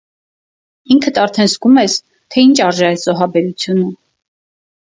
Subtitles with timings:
[0.95, 1.97] ինքդ արդեն զգում ես,
[2.31, 3.93] թե ի՛նչ արժե այս զոհաբերությունը…